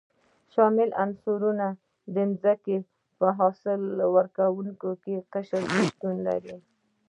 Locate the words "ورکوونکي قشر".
4.15-5.63